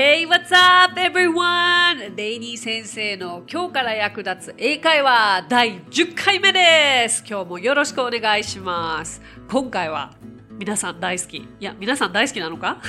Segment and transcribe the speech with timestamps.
[0.00, 2.14] Hey, what's up, everyone?
[2.14, 7.24] レイニー先生の今日から役立つ英会話第10回目です。
[7.28, 9.20] 今日もよろしくお願いします。
[9.50, 10.14] 今回は
[10.56, 11.38] 皆さん大好き。
[11.38, 12.80] いや、皆さん大好きなのか？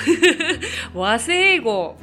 [0.94, 1.96] 和製英語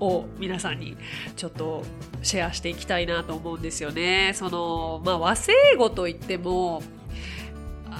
[0.00, 0.96] を皆さんに
[1.36, 1.84] ちょっと
[2.22, 4.32] シェアしていきたいなと思うんですよね。
[4.32, 6.82] その、まあ和製英語といっても、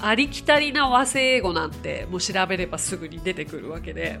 [0.01, 4.19] ありきたりな和製英語なんてもう調べればすぐに出てくるわけで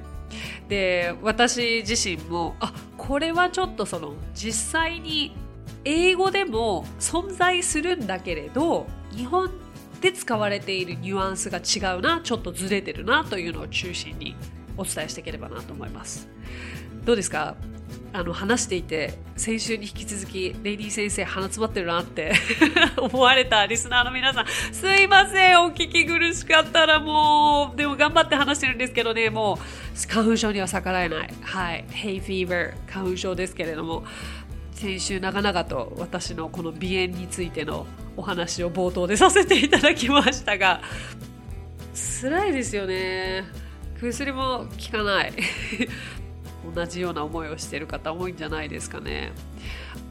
[0.67, 5.35] で私自身もあこれはちょっとその実際に
[5.85, 9.51] 英語でも存在するんだけれど日本
[10.01, 14.35] で使われているニュアンスが違うなちょっとずれてるなというのを中心に
[14.77, 16.27] お伝えしていければなと思います。
[17.05, 17.55] どうですか？
[18.13, 22.31] あの話していて先週に引き続きレイディー先生鼻詰まってるなって
[22.97, 31.33] 思われたリスナーの皆さんすいませんお聞き苦しかったらもうでも頑張って話してるんですけどねもう花粉症には逆らえない。
[31.41, 31.85] はい。
[31.89, 34.05] ヘイフィーバー花粉症ですけれども
[34.71, 40.81] 先週長々と私のこの鼻炎についてのお話を冒頭でさせていただきましたが
[42.21, 43.43] 辛いですよね。
[43.99, 45.33] 薬も効かない。
[46.73, 49.31] 同じような思いをしている方多いんじゃないですかね。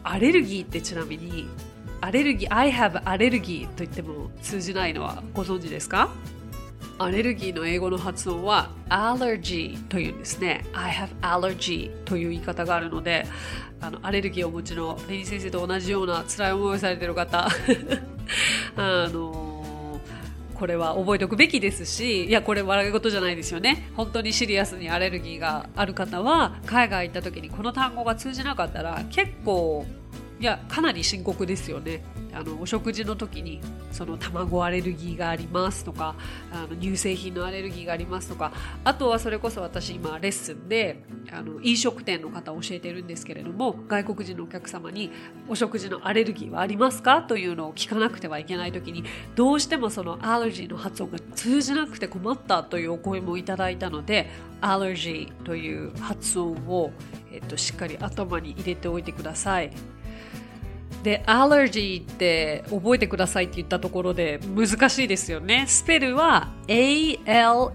[0.05, 1.49] アレルギーってちなみに
[2.01, 6.11] アレルギー I have アレルギーと言っても通じないのはご存知ですか？
[6.99, 10.65] アレルギーの英語の発音は allergy というんですね。
[10.73, 13.27] I have allergy という言い方があるので
[13.81, 17.49] あのアレルギーをお持ちのレニー先生と同じような辛い思いをされている方
[18.77, 19.52] あの
[20.63, 23.91] これは覚えておくべきですしいやこれ笑い事じゃないですよね。
[23.97, 29.85] 本当にシリアスにアレルギーがある方は海外行った時にこの単語が通じなかったら結構
[30.39, 32.05] いやかなり深刻ですよね。
[32.35, 33.61] あのお食事の時に
[33.91, 36.15] その卵アレルギーがありますとか
[36.51, 38.53] あの乳製品のアレルギーがありますとか
[38.85, 45.11] あとはそれこそ私今レッスンであの飲食店の方を教えてるんですけれども外国人のお客様に
[45.49, 47.23] お食事のアレルギーはありますか？
[47.23, 49.05] というのを聞かなくてはいけない時に
[49.35, 56.93] どうしてもそのアレルギーの発音が通じなくて困ったというお声もいただいたのでアレルギーという発音を、
[57.31, 59.71] えっと、しっかり頭に入れておいてください。
[61.03, 65.65] で、アレルギーって覚えてくださいって言ったところで難しいですよね。
[65.67, 67.73] スペルは A-L-L-E-R-G-Y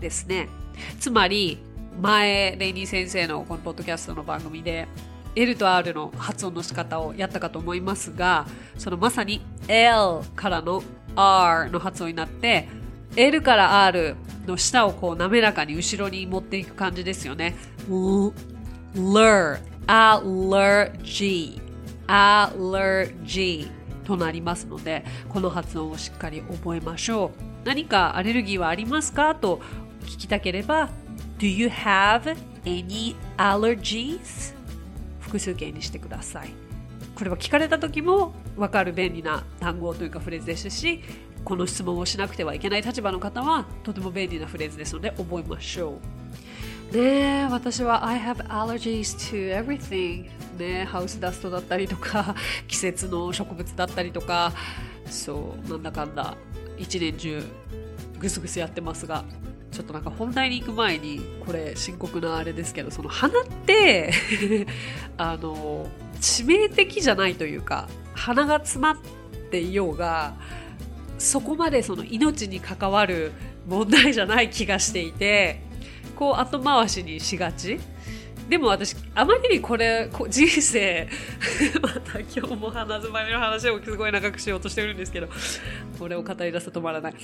[0.00, 0.48] ですね。
[1.00, 1.58] つまり、
[2.02, 4.86] 前、レイニー先生のこのポッドキャストの番組で
[5.34, 10.82] L と R の発音の仕方をやったかと思いますが、そのまさに L からの
[11.14, 12.68] R の発音になって、
[13.16, 14.16] L から R
[14.46, 17.56] の下をこう滑らかに後ろに持っていく感じですよね。
[18.96, 21.60] Lur, allergy,
[22.08, 23.68] allergy
[24.04, 27.30] となりますので、この発音をしっかり覚えましょう。
[27.64, 29.34] 何かアレルギーはありますか？
[29.34, 29.60] と
[30.02, 30.88] 聞きたければ、
[31.38, 34.54] Do you have any allergies?
[35.20, 36.50] 複数形にしてください。
[37.16, 41.02] これは聞かれた時も分かる便利な単語というかフレーズですし、
[41.44, 46.15] この質問をしなくてはいけない立場の方はとても便利なフレーズですので覚えましょう。
[46.92, 52.34] ね、私は I have allergies to everything ねハウスダストだったりとか
[52.68, 54.52] 季節の植物だったりとか
[55.06, 56.36] そうなんだかんだ
[56.78, 57.42] 一年中
[58.18, 59.24] ぐすぐすやってますが
[59.72, 64.12] ちょっとなんか本題に行く前にこれ深刻なあれですけどその鼻って
[65.18, 65.88] あの
[66.20, 68.96] 致命的じゃないというか鼻が詰まっ
[69.50, 70.34] ていようが
[71.18, 73.32] そこまでその命に関わる
[73.66, 75.65] 問題じゃない気がしていて
[76.16, 77.78] こう後回しにしがち。
[78.48, 81.08] でも私あまりにこれ人生
[81.82, 85.28] また今日も鼻詰まりの話をすごい長くしようとしてるんですけど
[85.98, 87.14] これを語り出すと止まらない。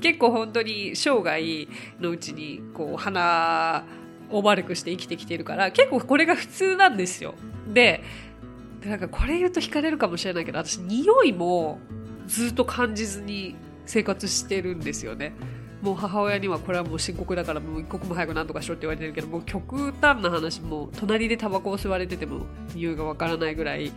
[0.00, 1.68] 結構本当に生涯
[2.00, 3.84] のうちにこう鼻
[4.30, 7.34] を悪くして生きてきてるから結構これが普通なんですよ。
[7.68, 8.02] で
[8.84, 11.78] なんかこれ言うと惹かれるかもしれないけど私匂いも
[12.26, 13.54] ずっと感じずに
[13.84, 15.34] 生活してるんですよね。
[15.82, 23.92] もう母親にはこれはもう深刻だからもう一刻も早く何とかしろって言われてるけどもう極端な話もう隣でタバコを吸われてても匂いがわからないぐらい。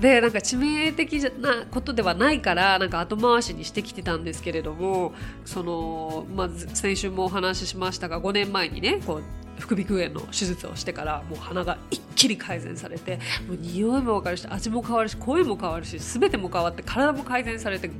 [0.00, 5.14] でなんか致命的なことではないからなんか後回しにしてきてたんですけれども
[5.46, 9.22] その、まあ、先週もお話ししましたが5年前にねこう
[9.58, 13.16] 副鼻腔炎の手術をしてからもう鼻が一気に改善されて
[13.46, 17.90] もう匂いも分かるし味も変わるし声も変わるし全ても変わって体も改善されて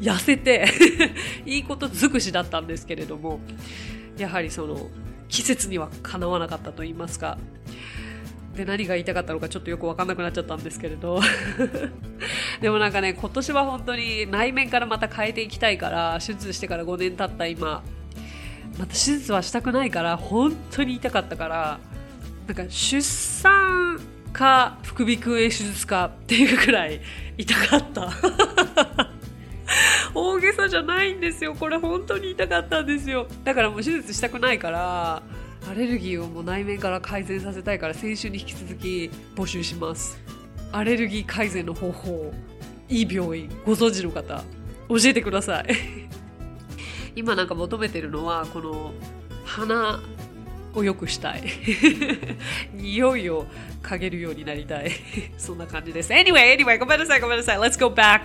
[0.00, 0.68] 痩せて
[1.46, 3.40] いいこと尽くしだったんですけれども
[4.16, 4.88] やはりその
[5.28, 7.38] 季節にはかなわなかったと言いますか
[8.54, 11.20] で何が言いたかったのかちょっとよく分かんなくなっちゃったんですけれど
[12.60, 17.82] でもなんかね今年は本当に内面からまた変えていきたいから手術してから5年経った今
[18.78, 21.80] また手術はしたくないから本当に痛かったから
[22.46, 24.00] なんか出産
[24.32, 27.00] か副鼻腔炎手術かっていうくらい
[27.36, 29.03] 痛かった。
[30.14, 31.54] 大げさじゃないんですよ。
[31.54, 33.26] これ本当に痛かったんですよ。
[33.42, 35.22] だからもう手術したくないから
[35.68, 40.18] アレルギーをもう内面から改善させたいから先週に引き続き募集します。
[40.72, 42.32] アレルギー改善の方法
[42.88, 44.44] いい病院ご存知の方
[44.88, 45.66] 教えてください。
[47.16, 48.92] 今なんか求めてるのはこの
[49.44, 50.00] 鼻
[50.74, 51.44] を良くしたい。
[52.74, 53.46] 匂いを
[53.82, 54.90] 嗅げるようになりたい。
[55.38, 56.12] そんな感じです。
[56.12, 57.58] Anyway, anyway ごめんなさいごめんなさい。
[57.58, 58.20] Let's go back.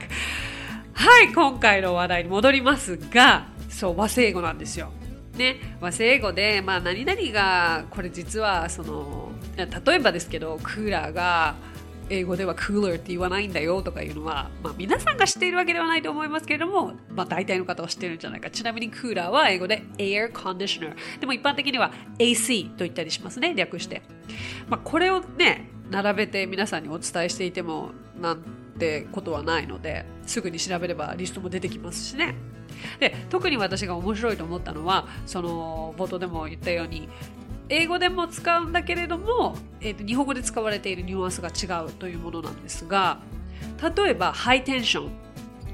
[1.00, 4.92] はい今回の話題に戻りますがそう和製英語なんですよ。
[5.38, 11.56] ね、和製英語で、まあ、何々がこれ実はその例えばですけどクーラーが
[12.10, 18.50] 英語ではクーラーって言わないんだよとかいうのは、まあ、皆さんが知っているわけではないと思いますけれども、まあ、大体の方は知ってるんじゃないか。
[18.50, 24.02] ちなみにクーラーは英語で air conditioner でも一般的には AC と言ったりしますね略して、
[24.68, 28.44] まあ、これをね並べて皆さんにお伝えしていてもなん
[28.80, 32.36] ってことはないのですぐに調べればリストも出てきますしね。
[32.98, 37.10] で特に私が面白いと思ったのはその冒頭でも言ったように
[37.68, 43.20] 英語でも使うんだけれども、えー、と日本語で使われているニュアンスが違うというものなんですが
[43.98, 45.12] 例えばハイテンションっ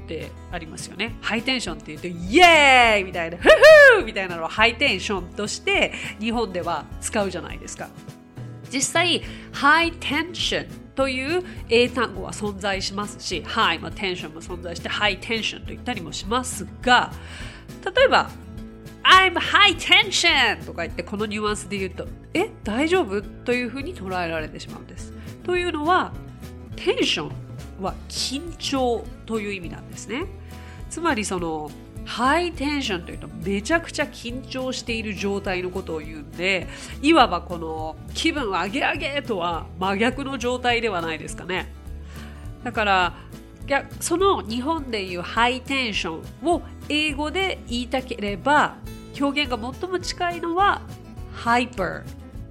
[0.08, 1.14] てありますよね。
[1.20, 3.04] ハイテンションって言うとイエーイ!
[3.04, 4.04] みたいなフフー!
[4.04, 7.88] みたいなのをハイテンションとして日本では使うじゃないですか。
[8.68, 9.22] 実際
[9.52, 17.12] ハイテンションという英単語は存在しますし、ハイ、まあ、テンションも存在して、ハイテンションと言ったりもしますが、
[17.94, 18.30] 例えば、
[19.04, 20.64] I'm high tension!
[20.64, 23.22] とか言ってこのニュアンスで言うと、え、大丈夫？
[23.22, 25.12] というふうに捉えられてしまうんです。
[25.44, 26.12] というのは、
[26.74, 27.32] テンション
[27.80, 30.24] は緊張という意味なんですね。
[30.90, 31.70] つまりその、
[32.06, 36.68] ハイテンションというとめちゃくちゃ緊張している状態のことを言うんで
[37.02, 41.70] いわばこの気分上げ上げとは真逆の状態ではないですかね。
[42.62, 43.14] だから
[43.66, 48.76] いやその日本でいうハイテンションを英語で言いたければ
[49.20, 50.82] 表現が最も近いのは
[51.34, 52.04] hyper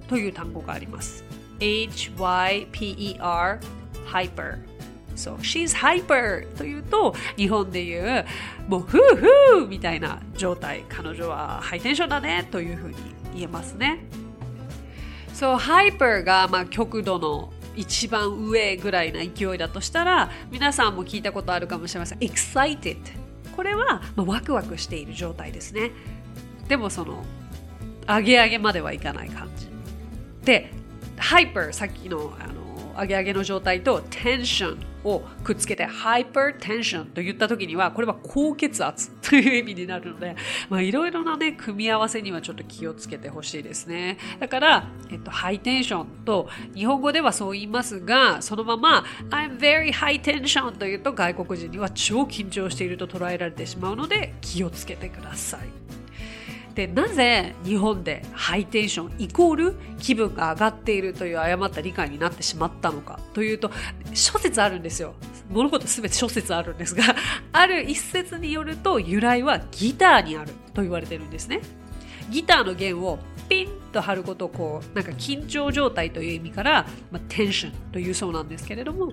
[0.08, 1.24] という単語があります。
[1.58, 3.60] H-Y-P-E-R
[4.06, 4.75] hyper
[5.16, 8.24] そう She's hyper というと日本でいう
[8.68, 10.84] もうフーフーみたいな状態。
[10.88, 12.94] 彼女はハイテンションだねというふうに
[13.34, 14.04] 言えますね。
[15.32, 22.18] そう hyper がまあ極度の一番上ぐらいな勢いだとしたら皆さんも聞いたことあるかもしれません。
[22.18, 22.98] Excited
[23.54, 25.90] これはまあワクワクしている状態ですね。
[26.68, 27.24] でもその
[28.08, 29.68] 上げ上げまではいかない感じ。
[30.44, 30.72] で
[31.16, 40.36] hyper さっきのあの上げ上げの状態とテンションをくっつけてハイパーテンションと言った時にはこれは高血圧という意味になるので
[40.84, 44.18] いろいろなね組み合わせにはちょっと気をつけてほしいですね。
[44.40, 55.95] だから、えっと、ハイテンションと日本語ではそう言いますがそのまま I'm very high tension というと外国人には超緊張していると捉えられてしまうので気をつけてください。
[56.76, 63.70] でなぜ日本でハイテンションイコール気分が上がっているという誤った理解になってしまったのかというと
[64.12, 65.14] 諸説あるんですよ。
[65.48, 67.02] 物事全て諸説あるんですが
[67.52, 71.62] ある一説によると由来はギターにあると言われてるんですね。
[72.28, 73.18] ギターの弦を
[73.48, 79.12] ピンと張ることをこうなんか緊張状態という意味から、まあ、テンションというそうなんですけれども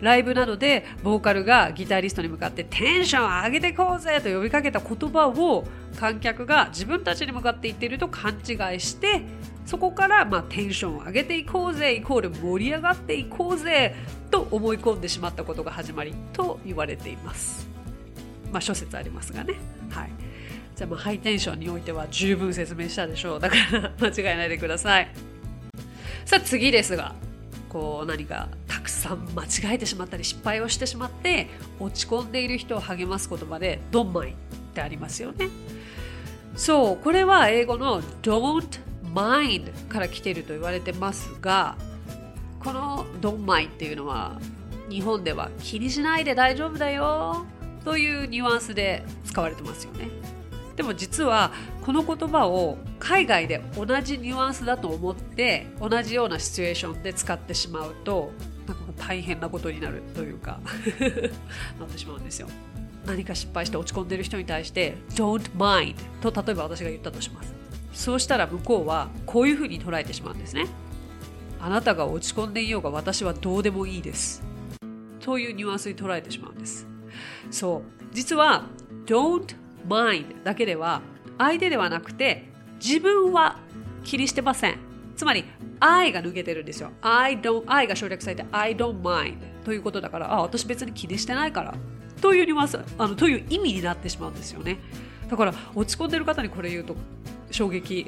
[0.00, 5.64] ライブなどでボーカルがギタリストに向かってテンション上げていこうぜと呼びかけた言葉を
[5.96, 9.22] 観客が自分たちに向かって言っていると勘違いして
[9.64, 13.94] そこからまあテンションを上げていこうぜイコール盛り上がっていこうぜ
[14.30, 17.68] と思い込んでしまったことが始まりと言われています。
[18.50, 19.54] まあ諸説ありますがね。
[19.90, 20.10] はい。
[20.78, 23.40] じゃあまあハイテンションにおいては十分説明したでしょう。
[23.40, 25.08] だから 間違いないでください。
[26.24, 27.16] さあ次ですが
[27.68, 31.48] こう何かたくさん間違えてしまったり失敗をしてしまって
[31.80, 34.34] 落ち込んでいる人を励ます言葉で「ドンマイ」っ
[34.72, 35.48] てありますよね。
[36.54, 38.78] そうこれは英語の don't
[39.12, 41.76] mind から来ていると言われてますが
[42.60, 44.38] この don't mind っていうのは
[44.88, 47.46] 日本では気にしないで大丈夫だよ
[47.84, 50.37] というニュアンスで使われてますよね。
[50.78, 51.50] でも実は
[51.84, 58.30] この言葉を海外で同じニュアンスだと思って同じようなシチュエーションで使ってしまうと
[58.68, 60.60] なんか大変なことになるというか
[61.80, 62.48] なってしまうんですよ。
[63.04, 67.52] 何か失敗して落ち込んでる人に対して「don't mind」と例えば私が言ったとします。
[67.92, 70.68] そうしたら向こうはこういうふうに捉えてしまうんですね。
[71.60, 74.44] あなたが落ち込んでいようが私はどうでもいいです。
[75.18, 76.86] というニュアンスに捉えてしまうんです。
[77.50, 77.82] そう。
[78.12, 78.66] 実は
[79.06, 79.56] don't
[79.86, 81.02] mind だけでは
[81.38, 82.44] 相手ではなくて
[82.82, 83.58] 自分は
[84.04, 84.78] 気にしてません。
[85.16, 85.44] つまり
[85.80, 86.90] I が抜けてるんですよ。
[87.02, 91.74] I don't I が省略されて I don't mind ということだからあ私別に気にしてないから
[92.20, 94.78] というニュアンスあのという意味になってしまうんですよね。
[95.28, 96.96] だから落ち込んでる方にこれ言うと
[97.50, 98.06] 衝撃。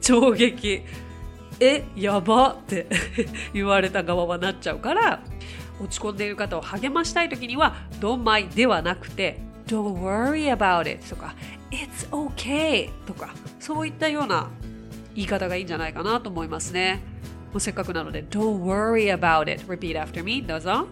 [0.00, 0.82] 衝撃。
[1.60, 2.86] えやばって
[3.54, 5.22] 言われた側はなっちゃうから
[5.80, 11.34] 落ち込んでいる方を励ましたい時には「Don't mind」ではなくて「Don't worry about it」とか
[11.70, 14.48] 「It's okay」とかそういったような
[15.14, 17.00] 言い方がいいんじゃないかなと思いますね。
[17.52, 20.42] もうせっかくなので「Don't worry about it」Repeat after me.
[20.42, 20.86] どうぞ。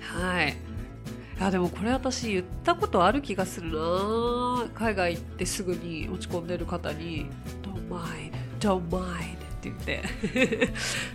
[0.00, 0.72] はい。
[1.44, 4.68] やでもこれ私言ったことある気がするな。
[4.74, 7.26] 海外行ってすぐに落ち込んでる方に
[7.62, 9.36] 「Don't mind, don't mind」
[9.68, 10.02] って言って。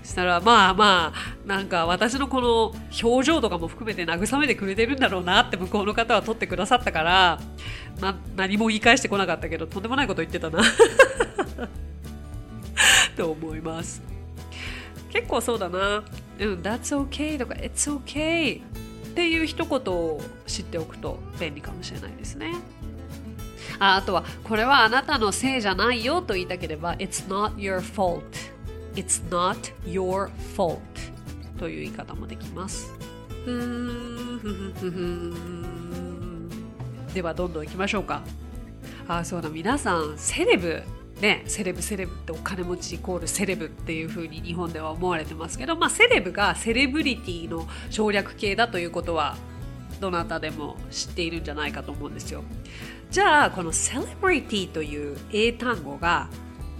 [0.04, 2.74] そ したらまあまあなんか私のこの
[3.04, 7.40] 表情とかも含めて慰めてくれてるんだろうなって向こうの方は取ってくださったから
[8.00, 10.62] な何も言い返してこなかったけどとんでもないこと言ってたな。
[13.18, 14.02] と思います。
[15.10, 16.04] 結構そうだな
[16.40, 18.64] 「うん、That's okay」とか「It's okay」っ
[19.16, 22.54] ていう一言を知っておくと便利かもしれないですね。
[23.80, 28.24] ああとは、これはあなたのせいじゃないよと言いたければ、It's not your fault.
[28.96, 30.80] It's not your fault.
[31.60, 32.94] という言い方もできます。
[37.14, 38.22] では、どんどんいきましょうか。
[39.08, 40.84] あ、そうだ、皆さん、セレブ
[41.22, 49.36] ね、セレブセレブってお金持ちイコールセレブっていう風に日本では思われてますけど、まあ、セレブがセレブリティの省略形だということは
[50.00, 52.44] どなたでも知っているんじゃないかと思うんですよ
[53.10, 56.30] じゃあこのセレブリティという英単語が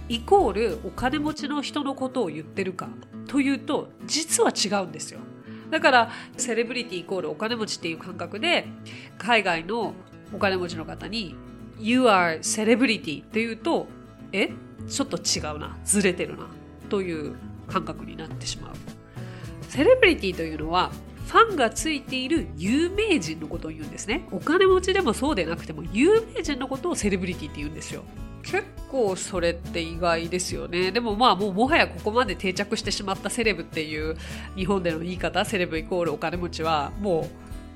[0.08, 2.88] イコールお金持ちの人のことを言ってるか
[3.26, 5.20] というと実は違うんですよ。
[5.70, 8.66] だからセレブリティイコールお金持ちっていう感覚で
[9.18, 9.94] 海外の
[10.32, 11.34] お金持ちの方に
[11.78, 13.86] You are celebrity っていうと
[14.32, 14.50] え？
[14.88, 15.76] ちょっと違うな。
[15.84, 16.46] ずれてるな。
[16.88, 18.72] という感覚になってしまう。
[19.62, 20.90] セレブリティというのは
[21.28, 24.26] ファンがついている有名人のことを言うんですね。
[24.32, 28.02] お金持ちでもそうでなくても有名人のことをセレブリティって言うんですよ。
[28.42, 30.90] 結構それって意外ですよね。
[30.90, 34.16] でもまあもうもはやここまで定着してしまったセレブっていう
[34.56, 37.28] 日本での言い方セレブイコールお金持ちはも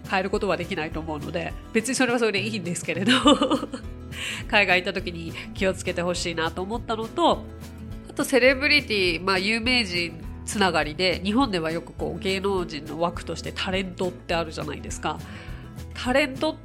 [0.07, 3.13] う変えることはできないと思うので別にそれはそれでいいんですけれど。
[4.49, 7.45] 海外行った時に気をつけてほしいなと思ったのと
[8.11, 15.19] あとセレブリティ、まあ、有名人つながりで日本ではよくこう芸能人の枠としてタレントってあるじゃないですか。
[15.95, 16.57] タレントっ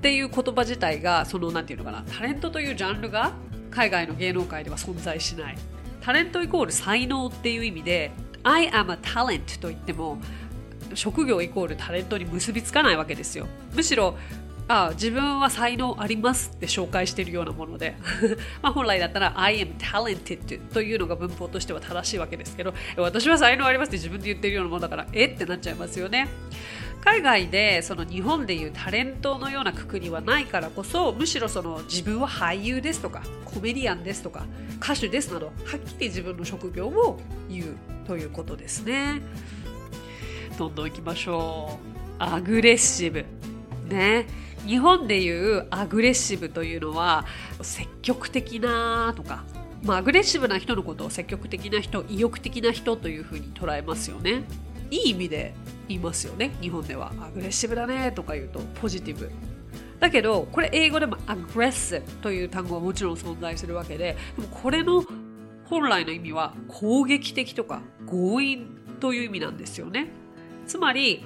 [0.00, 2.02] ていう言葉自体がそのなんていうのかな。
[2.02, 3.32] タレントというジャンルが
[3.70, 5.56] 海外の芸能界では存在しない。
[6.00, 8.10] タレントイコール才能っていう意味で
[8.42, 10.18] I am a talent と言っても
[10.94, 13.46] 職業イコールタレントに結びつかないわけですよ。
[13.74, 14.16] むしろ
[14.72, 17.94] あ自分は才能ありますって紹介しているようなもので。
[18.62, 25.26] まあ本来だったら I am talented というのが文法としては正しいわけですけど私は才能ありますって自分で言ってるようなものだからえ？
[25.26, 26.28] ってなっちゃいますよね。
[27.04, 34.46] 海外でその日本でいうタレントのようなくくりはないからこそむしろその自分は俳優ですとかコメディアンですとか
[34.80, 37.76] 歌手ですなどはっきり自分の職業を言う
[38.06, 39.20] ということですね。
[40.58, 41.78] どんどんいきましょ
[42.20, 42.22] う。
[42.22, 43.24] アグレッシブ。
[43.88, 44.26] ね。
[44.66, 47.24] 日本でいうアグレッシブというのは
[47.62, 49.44] 積極的なとか、
[49.82, 54.44] まあ、アグレッシブな人のことを積極的な人意欲的な人というふうに捉えますよね。
[54.90, 55.54] いい意味で
[55.88, 57.12] 言いますよね日本では。
[57.20, 59.30] アグレッシブだねとか言うとポジティブ。
[59.98, 65.04] だけどこれ英語でもアグレッシブという単語はもちろん存在するわけででもこれの
[65.64, 68.66] 本来の意味は攻撃的とか強引
[69.00, 70.08] という意味なんですよね。
[70.66, 71.24] つまり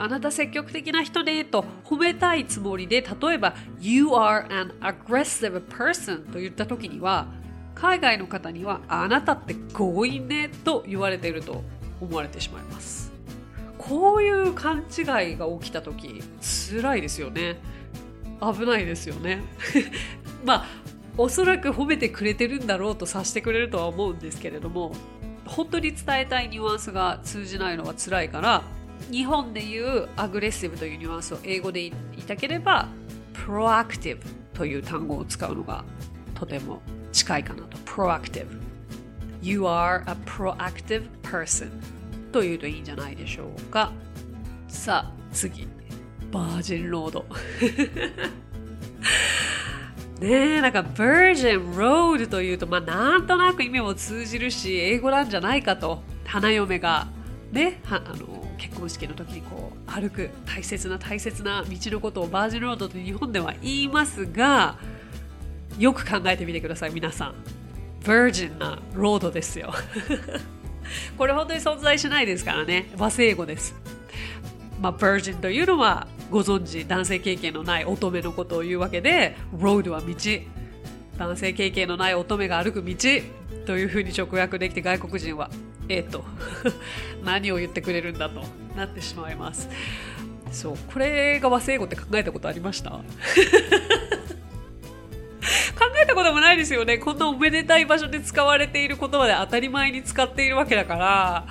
[0.00, 7.26] あなた積極的な人ねと褒めたいつもりで例えば You are an aggressive person と言った時には
[7.74, 11.62] 海外の方にはあなたって強引ねと言われていると
[12.00, 13.12] 思われてしまいます。
[13.76, 15.02] こういう勘違
[15.32, 16.22] いが起きた時
[16.70, 17.60] 辛いですよね。
[18.40, 19.42] 危ないですよね。
[20.46, 20.66] まあ
[21.18, 24.92] おそらく褒めてくれてるんだろうと察してくれるとは思うんですけれども
[25.44, 28.62] 本当に伝えたいニュアンスが通じないのは辛いから
[29.10, 32.88] 日本でいうアグレッシブというニュアンスを英語で言いたければ
[33.34, 34.18] proactive
[34.54, 35.84] という単語を使うのが
[36.34, 36.80] とても
[37.12, 37.78] 近いかなと。
[37.78, 38.46] proactive
[39.42, 41.70] You are a proactive person
[42.32, 43.92] というといいんじゃないでしょうか。
[44.68, 45.66] さあ次。
[46.30, 47.26] バージンロード
[50.20, 50.28] ね
[50.58, 56.02] えなんか Virgin Road というとまあなんとなく意味も通じるし英語なんじゃないかと。
[56.24, 57.08] 花嫁が
[57.50, 64.76] ねあの結婚式の時にこう歩く大切な大切な道のことをバージンロードと日本では言いますが
[65.78, 67.34] よく考えてみてください皆さん。
[68.02, 69.72] Virgin なロードですよ。
[71.16, 72.90] これ本当に存在しないですからね。
[72.98, 73.74] 和製英語です。
[74.80, 80.14] まあ Virgin というのはご存知男性経験のない乙女のことを言うわけで Road は道。
[81.16, 82.94] 男性経験のない乙女が歩く道。
[83.66, 85.50] というふうに直訳できて外国人は
[85.88, 86.24] えっ、と
[87.24, 88.42] 何を言ってくれるんだと
[88.76, 89.68] なってしまいます。
[90.52, 92.90] そうこれが和製英語って考えたことありました？
[93.00, 93.00] 考
[96.02, 96.98] えたこともないですよね。
[96.98, 101.46] こんなおめでたい場所で使われている言葉で当たり前に使っているわけだから。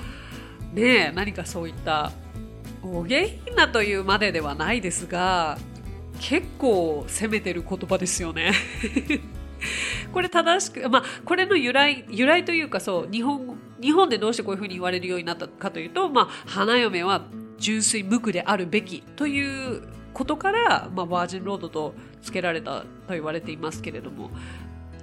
[0.73, 2.11] ねえ何かそういった
[2.83, 5.57] お下品なというまでではないですが
[6.21, 8.51] 結構攻めてる言葉ですよね。
[10.13, 17.25] これ正しく、まあ、これの由来由来というかそう日本日本でどうしてこういうふうに言われるようになったかというと、まあ、花嫁は
[17.57, 24.31] 純粋無垢であるべきということから、まあ、バージンロードと付けられたと言われていますけれども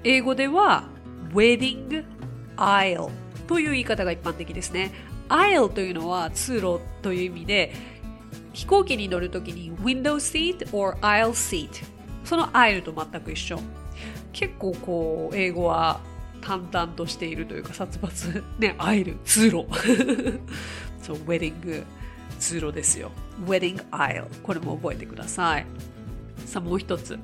[0.05, 0.85] 英語では
[1.33, 2.05] Wedding
[2.57, 3.11] Aisle
[3.47, 4.93] という言い方が一般的ですね。
[5.29, 7.73] Aisle というのは通路という意味で
[8.53, 11.85] 飛行機に乗るときに Window seat or aisle seat
[12.25, 13.61] その aisle と全く一緒。
[14.39, 16.01] 結構こう英語は
[16.43, 18.43] 淡々としているというか殺伐。
[18.61, 19.67] ねアイル通路。
[21.03, 21.85] そうウェディング
[22.39, 23.11] 通路ですよ。
[23.47, 24.25] ウェディングアイル。
[24.43, 25.67] これも覚えてください。
[26.45, 27.19] さあもう一つ。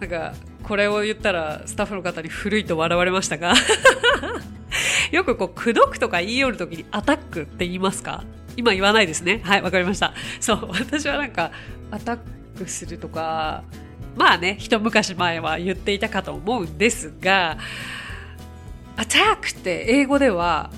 [0.00, 3.54] なんかこれを言ったらスタッフの方に古いと笑われましたが。
[5.12, 8.24] よくこう、口説くとか言い寄るときにアタックって言いますか？
[8.56, 9.40] 今言わないですね。
[9.44, 10.14] はい、わかりました。
[10.40, 11.52] そう、私はなんか、
[11.90, 12.18] アタッ
[12.58, 13.62] クするとか、
[14.16, 17.58] まあね、一昔前は言っていたかと思うんですが、
[18.96, 20.70] アタックって英語では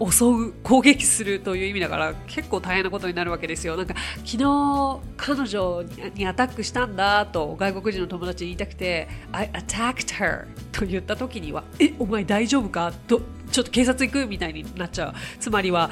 [0.00, 3.76] 襲う攻撃するという意味だから結構大変なことになるわけですよ。
[3.76, 12.92] なんか昨日彼女にアタックしたんだと外国人の友達に言いたくて I attacked her と言った時にはえお前大丈夫か？
[13.06, 13.20] と
[13.52, 14.26] ちょっと警察行く？
[14.26, 15.14] みたいになっちゃう。
[15.38, 15.90] つまりは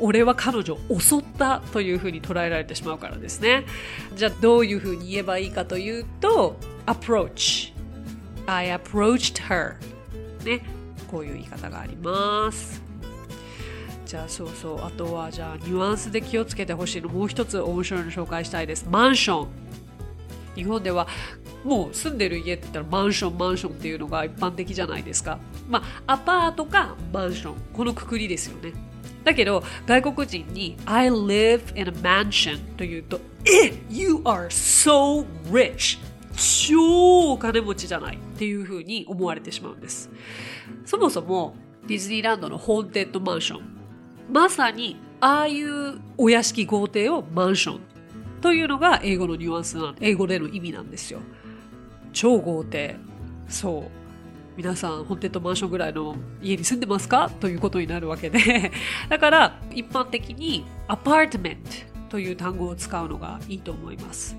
[0.00, 3.64] 俺は彼女を襲ったというふうに捉えられてしまうからですね。
[4.14, 7.72] じゃあどういうふうに言えばいいかというと approach
[8.46, 9.74] I approached her
[10.44, 10.62] ね。
[11.08, 12.82] こういう言い方があります。
[14.04, 14.84] じゃあそうそう。
[14.84, 17.08] あとはじゃあニュアンスで気をつけてほしいの。
[17.08, 18.86] もう一つ面白いの紹介したいです。
[18.88, 19.48] マンション。
[20.54, 21.06] 日本では
[21.64, 25.38] もう住んでる家って言ったらマンションマンションっていうのが一般的じゃないですか。
[25.68, 27.54] まあアパートかマンション。
[27.72, 28.72] このくくりですよね。
[29.26, 35.98] だけど外国人に I live in a mansion というとえ You are so rich
[36.68, 40.10] 超お金持ちじゃないっていうふうに思われてしまうんです。
[40.84, 41.56] そもそも
[41.88, 43.62] ディズニーランドのホーンテッドマンション。
[44.30, 47.80] まさにああいうお屋敷豪邸をマンション。
[48.42, 51.20] というのが英語のニュアンスな英語での意味なんですよ。
[52.12, 52.96] 超豪邸。
[53.48, 54.05] そう。
[54.56, 57.30] 皆さんホンテッドマンションぐらいの家に住んでますか？
[57.40, 58.72] ということになるわけで。
[59.08, 64.36] だから一般的にアパートメントという単語を使うのがいいと思います。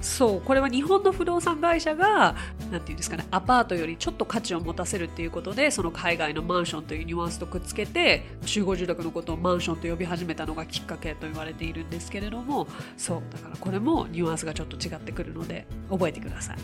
[0.00, 2.36] そうこれは日本の不動産会社が
[2.70, 12.68] 何て言うんですかねアパートよりちょっと価値を持たせるっていうことでその海外のマンションというニュアンスとくっつけて集合住宅のことをマンションと呼び始めたのがきっかけと言われているんですけれども。
[12.96, 16.58] そうだからこれもニュアンスがちょっと違ってくるので覚えてください。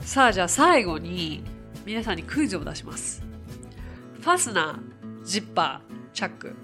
[0.00, 1.44] さあじゃあ最後に
[1.84, 3.22] 皆さんにクイズを出します。
[4.20, 6.54] ファスナージッパーチャック。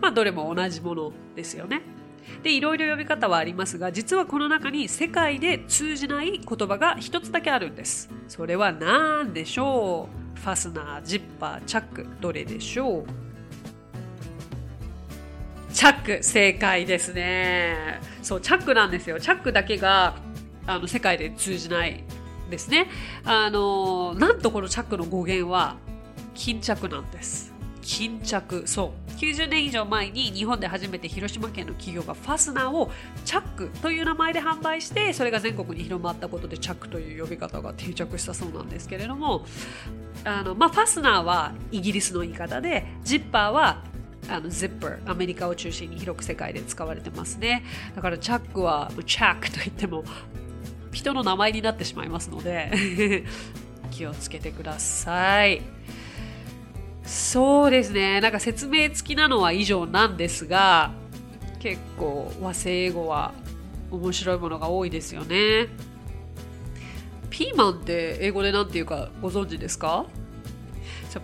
[0.00, 1.82] まあどれも同じものですよね。
[2.42, 8.08] でいろいろ呼び方はありますが実はこの中に世界で通じない言葉が一つだけあるんです。
[8.28, 10.38] それは何でしょう？
[10.38, 12.06] ファスナージッパーチャック。
[12.20, 13.04] どれでしょう？
[15.72, 18.00] チャック正解ですね。
[18.22, 19.18] そうチャックなんですよ。
[19.18, 20.14] チャックだけが
[20.66, 22.04] あの世界で通じない
[22.50, 22.88] ですね。
[23.24, 25.76] あのなんとこのチャックの語源は
[26.34, 27.52] 巾着なんです。
[27.82, 28.62] 巾着。
[28.66, 29.10] そう。
[29.20, 32.90] 90年以上前に日本で初めて広島県の企業がファスナーを
[33.26, 39.44] チャックという名前で販売してそれが全国に広まったことでチャックという呼び方が定着したそうなんですけれども
[40.24, 43.82] あの、まあ、ファスナーはイギリスの言い方でジッパーは
[44.28, 47.64] あの zip アメリカを中心に広く世界で使われてますね。
[47.96, 50.04] だからチャックはチャックといっても
[50.92, 53.24] 人の名前になってしまいますので
[53.90, 55.62] 気をつけてください。
[57.04, 58.20] そうですね。
[58.20, 60.92] なんか説明付きなのは以上なんですが
[61.58, 63.32] 結構和製英語は
[63.90, 65.66] 面白いものが多いですよね。
[67.30, 70.06] ピーマンって英語で何て言うかご存知ですか？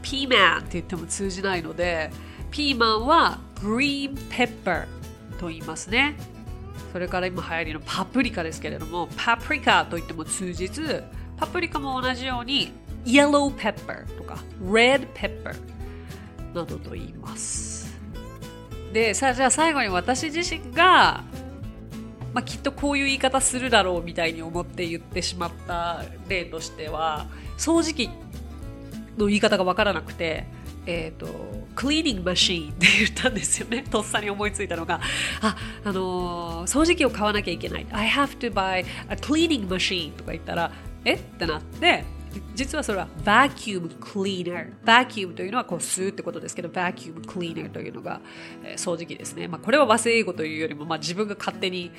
[0.03, 2.11] ピーマンって言っても通じないので
[2.51, 4.87] ピーマンは green pepper
[5.39, 6.17] と言いますね
[6.93, 11.05] それから今流行りのパプリカですけれどもパプリカと言っても通じず
[11.37, 12.73] パプリカも同じように
[13.05, 15.55] yellow pepper とか red pepper
[16.55, 17.95] などと言います。
[18.93, 21.23] でさあじゃあ最後に私自身が
[22.37, 28.11] まあ、きっとこういう言い方するだろうみたいに思って言ってしまった例としては掃除機
[29.17, 30.45] の言い方がわからなくて、
[30.87, 33.85] えっ、ー、と、クリーニングマシーンって言ったんですよね。
[33.91, 35.01] とっさに思いついたのが、
[35.41, 37.87] あ、あのー、掃除機を買わなきゃいけない。
[37.91, 40.73] I have to buy a cleaning machine とか言ったら、
[41.05, 41.15] え？
[41.15, 42.05] ってなって、
[42.55, 44.73] 実はそれは vacuum cleaner。
[44.85, 48.21] vacuum というのはこう吸うってことですけど、vacuum cleaner というのが、
[48.65, 49.49] えー、掃除機ですね。
[49.49, 51.91] まあ、これは和製英語というよりも、まあ、自分が勝手に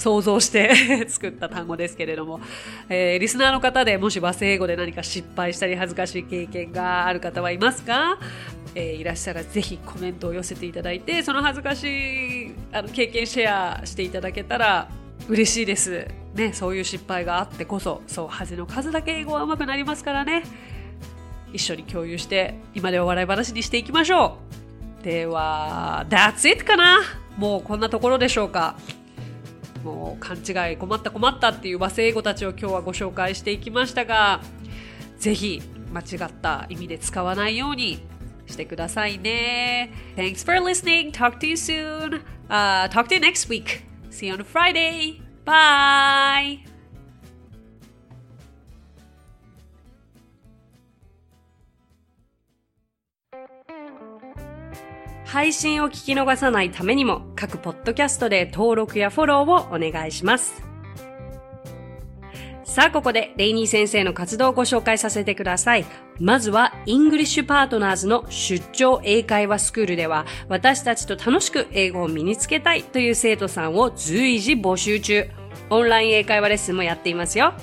[0.00, 2.40] 想像して 作った単語ですけれども、
[2.88, 8.18] えー、リスナーの方でもし和製英語で何か失敗したり恥ずかしい経験がある方はいますか、
[8.74, 14.88] えー、いらっしゃらぜひコメントを寄せていただいてその恥ずかしいあの経験シェアしていただけたら
[15.28, 16.08] 嬉しいです。
[16.34, 20.44] ね、そういう失敗があってこそ、そう、恥の数だけ英語は上手くなりますからね。
[21.52, 24.38] 一緒に共有して、今では笑い話にしていきましょ
[25.00, 25.04] う。
[25.04, 27.00] では、That's it かな
[27.36, 28.76] もうこんなところでしょうか。
[29.84, 34.40] もう勘違い困った困ったっていう和製英語たちを今日はご紹介していきましたが
[35.18, 35.62] ぜひ
[35.92, 38.00] 間違った意味で使わないように
[38.46, 44.44] してくださいね Thanks for listening talk to you soon、uh, talk to you next week see you on
[44.44, 46.69] Friday bye
[55.30, 60.60] 配信を聞き逃さないためにも各ポッドキャストで登録やフォローをお願いします。
[62.64, 65.84] さあ、ここでレイニー先生の活動をご紹介させてください。
[66.18, 75.28] まずは、イングリッシュパートナーズの出張英会話スクールでは、私たちと楽しく英語を身につけたいという生徒さんを随時募集中。
[75.70, 77.54] オンライン英会話レッスンもやっていますよ。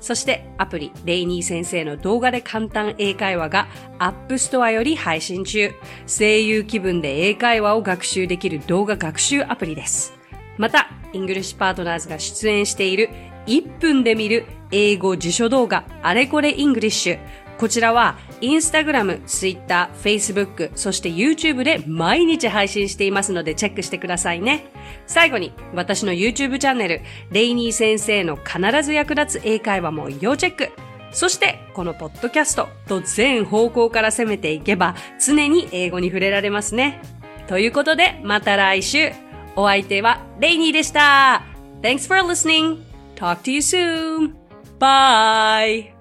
[0.00, 5.72] そしてアプリレイニー先生の動画で簡単英会話がアップストアより配信中。
[6.06, 10.12] 声優気分で英会話を学習できる動画学習アプリです。
[10.58, 13.10] また、イングリッシュパートナーズが出演している
[13.46, 17.18] 1分で見る英語辞書動画あれこれイングリッシュ
[17.58, 24.66] こちらは、インスタグラム、ツイッター、フェイスブック、そして YouTube で毎日配信していますのでチェックしてくださいね。
[25.06, 30.70] 最後に、私の YouTube チャンネル、レイニー先生の必ず役立つ英会話も要チェック。
[31.12, 37.00] そして、このポッドキャストと全方向から攻めていけば、常に英語に触れられますね。
[37.46, 39.12] ということで、また来週。
[39.54, 41.42] お相手は、レイニーでした。
[41.80, 42.82] Thanks for listening.
[43.16, 44.34] Talk to you soon.
[44.78, 45.95] Bye.